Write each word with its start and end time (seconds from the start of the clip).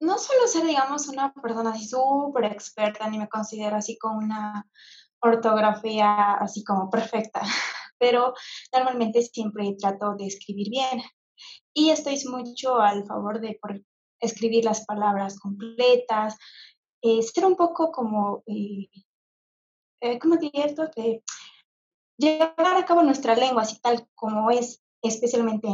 No 0.00 0.18
suelo 0.18 0.46
ser, 0.46 0.64
digamos, 0.66 1.08
una 1.08 1.32
persona 1.32 1.70
así 1.70 1.86
súper 1.88 2.44
experta 2.44 3.08
ni 3.08 3.18
me 3.18 3.28
considero 3.28 3.76
así 3.76 3.96
con 3.96 4.16
una 4.16 4.66
ortografía 5.20 6.34
así 6.34 6.62
como 6.64 6.90
perfecta, 6.90 7.40
pero 7.98 8.34
normalmente 8.72 9.22
siempre 9.22 9.74
trato 9.78 10.14
de 10.14 10.26
escribir 10.26 10.68
bien 10.70 11.02
y 11.74 11.90
estoy 11.90 12.22
mucho 12.28 12.76
al 12.80 13.06
favor 13.06 13.40
de 13.40 13.58
escribir 14.20 14.64
las 14.64 14.84
palabras 14.84 15.38
completas, 15.38 16.36
eh, 17.02 17.22
ser 17.22 17.44
un 17.46 17.56
poco 17.56 17.90
como, 17.90 18.42
eh, 18.46 18.88
eh 20.00 20.18
¿cómo 20.18 20.36
diría? 20.36 20.66
De 20.66 21.22
llevar 22.18 22.76
a 22.76 22.84
cabo 22.84 23.02
nuestra 23.02 23.34
lengua 23.34 23.62
así 23.62 23.78
tal 23.80 24.08
como 24.14 24.50
es, 24.50 24.82
especialmente 25.02 25.68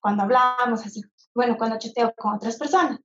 cuando 0.00 0.22
hablamos, 0.22 0.84
así, 0.84 1.02
bueno, 1.34 1.56
cuando 1.56 1.78
chateo 1.78 2.12
con 2.16 2.34
otras 2.34 2.56
personas. 2.56 3.00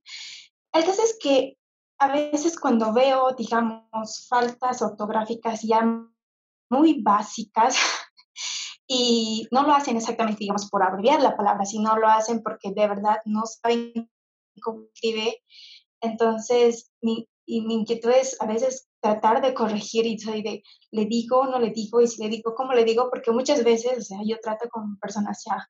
El 0.75 0.83
caso 0.83 1.01
es 1.03 1.17
que 1.21 1.57
a 1.99 2.11
veces 2.11 2.59
cuando 2.59 2.91
veo, 2.91 3.31
digamos, 3.31 4.27
faltas 4.27 4.81
ortográficas 4.81 5.61
ya 5.61 5.81
muy 6.69 7.01
básicas, 7.01 7.77
y 8.87 9.47
no 9.51 9.63
lo 9.63 9.73
hacen 9.73 9.95
exactamente, 9.95 10.39
digamos, 10.39 10.69
por 10.69 10.83
abreviar 10.83 11.21
la 11.21 11.37
palabra, 11.37 11.65
sino 11.65 11.95
lo 11.97 12.09
hacen 12.09 12.43
porque 12.43 12.71
de 12.71 12.87
verdad 12.89 13.17
no 13.23 13.43
saben 13.45 14.11
cómo 14.61 14.83
escribe. 14.93 15.41
Entonces, 16.01 16.91
mi, 17.01 17.27
y 17.45 17.61
mi 17.61 17.75
inquietud 17.75 18.11
es 18.11 18.35
a 18.41 18.45
veces 18.45 18.89
tratar 18.99 19.41
de 19.41 19.53
corregir 19.53 20.05
y 20.05 20.17
de, 20.17 20.61
le 20.91 21.05
digo, 21.05 21.45
no 21.45 21.59
le 21.59 21.69
digo, 21.69 22.01
y 22.01 22.07
si 22.07 22.21
le 22.21 22.29
digo, 22.29 22.53
¿cómo 22.53 22.73
le 22.73 22.83
digo? 22.83 23.09
Porque 23.09 23.31
muchas 23.31 23.63
veces, 23.63 23.97
o 23.97 24.01
sea, 24.01 24.17
yo 24.25 24.37
trato 24.41 24.67
con 24.69 24.97
personas 24.99 25.43
ya, 25.45 25.69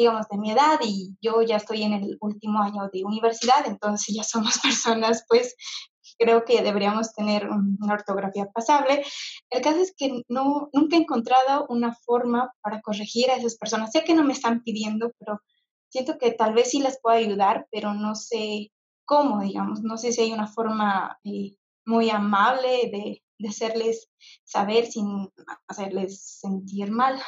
digamos, 0.00 0.26
de 0.28 0.38
mi 0.38 0.50
edad 0.50 0.80
y 0.82 1.14
yo 1.20 1.42
ya 1.42 1.56
estoy 1.56 1.82
en 1.82 1.92
el 1.92 2.16
último 2.20 2.62
año 2.62 2.88
de 2.90 3.04
universidad, 3.04 3.66
entonces 3.66 4.14
ya 4.16 4.24
somos 4.24 4.58
personas, 4.62 5.24
pues, 5.28 5.54
creo 6.18 6.44
que 6.44 6.62
deberíamos 6.62 7.12
tener 7.12 7.48
una 7.48 7.94
ortografía 7.94 8.46
pasable. 8.46 9.04
El 9.50 9.62
caso 9.62 9.80
es 9.80 9.94
que 9.96 10.22
no, 10.28 10.68
nunca 10.72 10.96
he 10.96 11.00
encontrado 11.00 11.66
una 11.68 11.94
forma 11.94 12.52
para 12.62 12.80
corregir 12.80 13.30
a 13.30 13.36
esas 13.36 13.56
personas. 13.56 13.90
Sé 13.92 14.04
que 14.04 14.14
no 14.14 14.24
me 14.24 14.32
están 14.32 14.62
pidiendo, 14.62 15.12
pero 15.18 15.40
siento 15.90 16.18
que 16.18 16.32
tal 16.32 16.54
vez 16.54 16.70
sí 16.70 16.80
les 16.80 17.00
puedo 17.00 17.16
ayudar, 17.16 17.66
pero 17.70 17.94
no 17.94 18.14
sé 18.14 18.70
cómo, 19.04 19.40
digamos. 19.42 19.82
No 19.82 19.96
sé 19.96 20.12
si 20.12 20.22
hay 20.22 20.32
una 20.32 20.46
forma 20.46 21.18
eh, 21.24 21.56
muy 21.86 22.10
amable 22.10 22.90
de, 22.92 23.22
de 23.38 23.48
hacerles 23.48 24.10
saber 24.44 24.86
sin 24.86 25.30
hacerles 25.68 26.22
sentir 26.22 26.90
mal. 26.90 27.20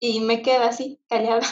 Y 0.00 0.20
me 0.20 0.42
queda 0.42 0.68
así, 0.68 1.00
callada. 1.08 1.46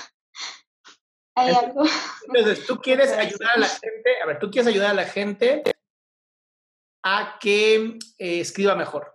¿Hay 1.37 1.55
algo? 1.55 1.85
Entonces, 2.29 2.67
tú 2.67 2.79
quieres 2.81 3.13
ayudar 3.13 3.51
a 3.57 3.59
la 3.59 3.69
gente, 3.69 4.23
a 4.23 4.27
ver, 4.27 4.39
tú 4.39 4.51
quieres 4.51 4.67
ayudar 4.69 4.91
a 4.91 4.95
la 4.95 5.05
gente 5.05 5.63
a 7.05 7.39
que 7.39 7.99
eh, 8.19 8.41
escriba 8.41 8.75
mejor. 8.75 9.15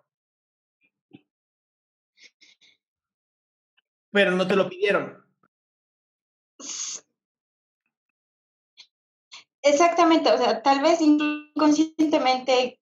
Pero 4.12 4.32
no 4.32 4.48
te 4.48 4.56
lo 4.56 4.70
pidieron. 4.70 5.26
Exactamente, 9.64 10.32
o 10.32 10.38
sea, 10.38 10.62
tal 10.62 10.82
vez 10.82 11.02
inconscientemente 11.02 12.81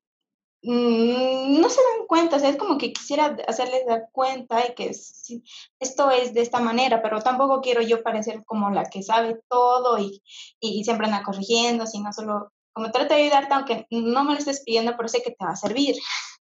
no 0.62 1.70
se 1.70 1.82
dan 1.82 2.08
cuenta, 2.08 2.36
o 2.36 2.40
es 2.40 2.58
como 2.58 2.78
que 2.78 2.92
quisiera 2.92 3.38
hacerles 3.48 3.86
dar 3.86 4.10
cuenta 4.12 4.58
de 4.58 4.76
que 4.76 4.90
esto 4.90 6.12
es 6.12 6.34
de 6.34 6.42
esta 6.42 6.60
manera, 6.60 7.02
pero 7.02 7.22
tampoco 7.22 7.62
quiero 7.62 7.82
yo 7.82 8.04
parecer 8.04 8.44
como 8.46 8.70
la 8.70 8.86
que 8.86 9.02
sabe 9.02 9.40
todo 9.50 9.98
y, 10.00 10.22
y 10.60 10.84
siempre 10.84 11.06
anda 11.08 11.24
corrigiendo, 11.24 11.88
sino 11.88 12.12
solo 12.12 12.52
como 12.74 12.92
trato 12.92 13.14
de 13.14 13.22
ayudarte, 13.22 13.54
aunque 13.54 13.88
no 13.90 14.24
me 14.24 14.34
lo 14.34 14.40
estés 14.40 14.62
pidiendo, 14.66 14.96
pero 14.98 15.08
sé 15.08 15.22
que 15.22 15.32
te 15.32 15.46
va 15.46 15.52
a 15.52 15.56
servir. 15.56 15.96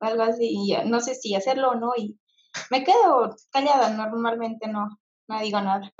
algo 0.00 0.22
así, 0.22 0.48
y 0.50 0.76
no 0.86 1.00
sé 1.00 1.14
si 1.14 1.34
hacerlo 1.34 1.70
o 1.70 1.74
no, 1.74 1.92
y 1.96 2.18
me 2.70 2.84
quedo 2.84 3.34
callada, 3.50 3.90
normalmente 3.90 4.68
no, 4.68 4.98
no 5.28 5.40
digo 5.40 5.60
nada. 5.60 5.90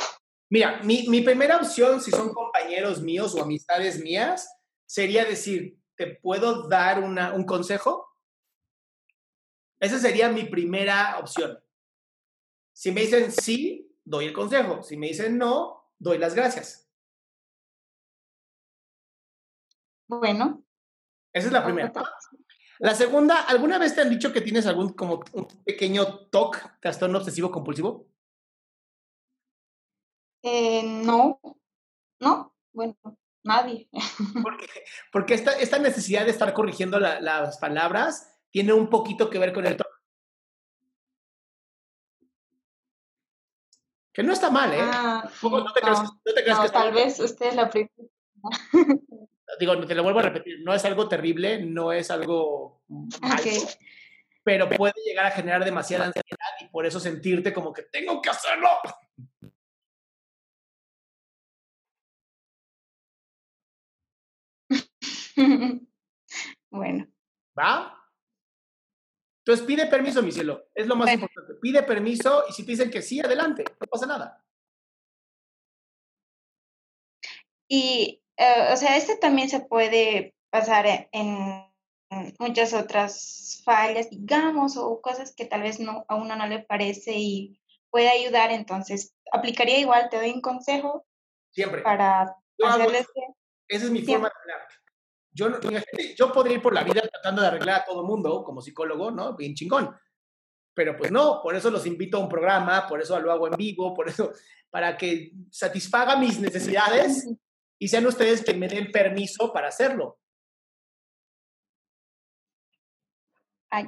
Mira, 0.48 0.80
mi, 0.82 1.08
mi 1.08 1.22
primera 1.22 1.56
opción, 1.56 2.00
si 2.00 2.10
son 2.10 2.32
compañeros 2.32 3.02
míos 3.02 3.34
o 3.34 3.42
amistades 3.42 4.00
mías, 4.00 4.48
sería 4.86 5.24
decir, 5.24 5.78
¿te 5.96 6.06
puedo 6.16 6.68
dar 6.68 7.02
una, 7.02 7.32
un 7.32 7.44
consejo? 7.44 8.14
Esa 9.80 9.98
sería 9.98 10.28
mi 10.30 10.44
primera 10.44 11.18
opción. 11.18 11.58
Si 12.72 12.92
me 12.92 13.02
dicen 13.02 13.32
sí, 13.32 13.94
doy 14.04 14.26
el 14.26 14.32
consejo. 14.32 14.82
Si 14.82 14.96
me 14.96 15.08
dicen 15.08 15.38
no, 15.38 15.90
doy 15.98 16.18
las 16.18 16.34
gracias. 16.34 16.88
Bueno. 20.08 20.62
Esa 21.32 21.46
es 21.48 21.52
la 21.52 21.64
primera. 21.64 21.92
La 22.78 22.94
segunda, 22.94 23.42
¿alguna 23.42 23.78
vez 23.78 23.94
te 23.94 24.02
han 24.02 24.10
dicho 24.10 24.32
que 24.32 24.42
tienes 24.42 24.66
algún 24.66 24.92
como 24.92 25.22
un 25.32 25.46
pequeño 25.64 26.28
TOC, 26.28 26.80
trastorno 26.80 27.18
obsesivo 27.18 27.50
compulsivo? 27.50 28.06
Eh, 30.42 30.82
no, 30.82 31.40
no, 32.20 32.54
bueno, 32.72 32.94
nadie. 33.46 33.88
Porque, 34.42 34.66
porque 35.12 35.34
esta, 35.34 35.52
esta 35.52 35.78
necesidad 35.78 36.24
de 36.24 36.30
estar 36.30 36.52
corrigiendo 36.52 36.98
las 36.98 37.58
palabras 37.58 38.32
tiene 38.50 38.72
un 38.72 38.88
poquito 38.90 39.30
que 39.30 39.38
ver 39.38 39.52
con 39.52 39.66
el 39.66 39.76
TOC. 39.76 39.86
Que 44.12 44.22
no 44.22 44.32
está 44.32 44.50
mal, 44.50 44.72
¿eh? 44.72 44.78
Ah, 44.80 45.30
no, 45.42 45.72
te 45.72 45.80
creas, 45.80 46.02
no 46.02 46.20
te 46.34 46.42
creas 46.42 46.60
que 46.60 46.68
tal 46.70 46.92
vez 46.92 47.20
usted 47.20 47.46
es 47.46 47.54
la 47.54 47.68
primera. 47.68 47.92
digo, 49.58 49.86
te 49.86 49.94
lo 49.94 50.02
vuelvo 50.02 50.20
a 50.20 50.22
repetir, 50.22 50.60
no 50.62 50.74
es 50.74 50.84
algo 50.84 51.08
terrible, 51.08 51.62
no 51.62 51.92
es 51.92 52.10
algo 52.10 52.82
malo, 52.88 53.42
pero 54.42 54.68
puede 54.70 54.94
llegar 55.04 55.26
a 55.26 55.30
generar 55.30 55.64
demasiada 55.64 56.06
ansiedad 56.06 56.36
y 56.60 56.68
por 56.68 56.86
eso 56.86 57.00
sentirte 57.00 57.52
como 57.52 57.72
que 57.72 57.82
tengo 57.82 58.20
que 58.20 58.30
hacerlo. 58.30 58.68
bueno. 66.70 67.06
¿Va? 67.58 67.92
Entonces 69.44 69.64
pide 69.64 69.86
permiso, 69.86 70.22
mi 70.22 70.32
cielo. 70.32 70.68
Es 70.74 70.86
lo 70.86 70.96
más 70.96 71.12
importante. 71.12 71.54
Pide 71.60 71.82
permiso 71.84 72.44
y 72.48 72.52
si 72.52 72.64
te 72.64 72.72
dicen 72.72 72.90
que 72.90 73.02
sí, 73.02 73.20
adelante. 73.20 73.64
No 73.80 73.86
pasa 73.86 74.06
nada. 74.06 74.44
Y 77.68 78.22
eh, 78.36 78.72
o 78.72 78.76
sea, 78.76 78.96
este 78.96 79.16
también 79.16 79.48
se 79.48 79.60
puede 79.60 80.34
pasar 80.50 80.86
e, 80.86 81.08
en, 81.12 81.64
muchas 82.38 82.72
otras 82.72 83.62
fallas, 83.64 84.10
digamos, 84.10 84.76
o 84.76 85.00
cosas 85.00 85.34
que 85.34 85.44
tal 85.44 85.62
vez 85.62 85.80
no, 85.80 86.04
a 86.08 86.14
uno 86.14 86.36
no 86.36 86.46
le 86.46 86.60
parece 86.60 87.14
y 87.16 87.60
puede 87.90 88.08
ayudar, 88.08 88.52
entonces 88.52 89.14
aplicaría 89.32 89.78
igual, 89.78 90.08
te 90.08 90.16
doy 90.18 90.30
un 90.30 90.40
consejo. 90.40 91.04
Siempre. 91.50 91.82
Para 91.82 92.36
hacerles 92.64 93.06
Esa 93.68 93.84
es 93.86 93.90
mi 93.90 94.02
forma 94.02 94.28
de 94.28 94.52
hablar. 94.52 94.68
Yo, 95.36 95.48
yo 96.16 96.32
podría 96.32 96.56
ir 96.56 96.62
por 96.62 96.72
la 96.72 96.82
vida 96.82 97.02
tratando 97.02 97.42
de 97.42 97.48
arreglar 97.48 97.82
a 97.82 97.84
todo 97.84 98.04
mundo 98.04 98.42
como 98.42 98.62
psicólogo, 98.62 99.10
¿no? 99.10 99.36
Bien 99.36 99.54
chingón. 99.54 99.94
Pero 100.74 100.96
pues 100.96 101.12
no, 101.12 101.40
por 101.42 101.54
eso 101.54 101.70
los 101.70 101.86
invito 101.86 102.16
a 102.16 102.20
un 102.20 102.28
programa, 102.28 102.86
por 102.88 103.02
eso 103.02 103.20
lo 103.20 103.30
hago 103.30 103.48
en 103.48 103.56
vivo, 103.56 103.92
por 103.94 104.08
eso, 104.08 104.32
para 104.70 104.96
que 104.96 105.32
satisfaga 105.50 106.16
mis 106.16 106.40
necesidades 106.40 107.28
y 107.78 107.88
sean 107.88 108.06
ustedes 108.06 108.42
que 108.42 108.54
me 108.54 108.66
den 108.66 108.90
permiso 108.90 109.52
para 109.52 109.68
hacerlo. 109.68 110.18
Ay, 113.70 113.86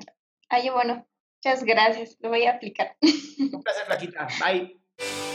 ay, 0.51 0.69
bueno, 0.69 1.07
muchas 1.37 1.65
gracias, 1.65 2.17
lo 2.21 2.29
voy 2.29 2.45
a 2.45 2.53
aplicar. 2.57 2.97
Un 3.01 3.63
placer, 3.63 3.87
Flaquita. 3.87 4.29
Bye. 4.45 5.28